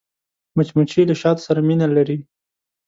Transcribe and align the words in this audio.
مچمچۍ 0.57 1.03
له 1.07 1.15
شاتو 1.21 1.45
سره 1.47 1.59
مینه 1.67 1.87
لري 1.95 2.17